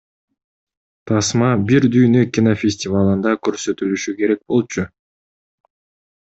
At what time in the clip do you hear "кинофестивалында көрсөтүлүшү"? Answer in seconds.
2.39-4.17